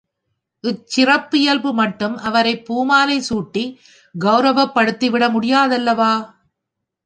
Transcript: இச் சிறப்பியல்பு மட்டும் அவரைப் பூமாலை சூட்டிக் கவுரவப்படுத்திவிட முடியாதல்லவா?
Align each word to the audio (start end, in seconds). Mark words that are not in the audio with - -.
இச் 0.63 0.87
சிறப்பியல்பு 0.87 1.73
மட்டும் 1.73 2.17
அவரைப் 2.21 2.65
பூமாலை 2.65 3.19
சூட்டிக் 3.21 3.77
கவுரவப்படுத்திவிட 4.15 5.25
முடியாதல்லவா? 5.29 6.13